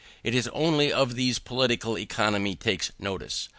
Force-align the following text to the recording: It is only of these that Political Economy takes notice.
It 0.23 0.33
is 0.33 0.47
only 0.47 0.91
of 0.91 1.13
these 1.13 1.35
that 1.35 1.45
Political 1.45 1.99
Economy 1.99 2.55
takes 2.55 2.91
notice. 2.97 3.49